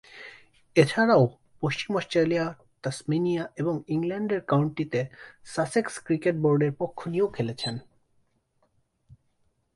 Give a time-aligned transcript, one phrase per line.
[0.75, 1.23] এছাড়াও,
[1.61, 2.45] পশ্চিম Australia,
[2.83, 4.99] Tasmania এবং ইংল্যান্ডের কাউন্টিতে
[5.45, 7.75] সাসেক্স ক্রিকেট বোর্ডের পক্ষ নিয়েও খেলেছেন।